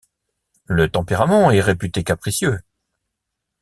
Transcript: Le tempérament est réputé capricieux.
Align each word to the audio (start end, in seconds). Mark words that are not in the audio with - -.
Le 0.65 0.89
tempérament 0.89 1.51
est 1.51 1.61
réputé 1.61 2.03
capricieux. 2.03 2.63